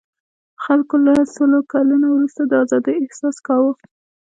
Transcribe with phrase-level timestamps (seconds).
[0.63, 3.71] خلکو له سلو کلنو وروسته د آزادۍاحساس کاوه.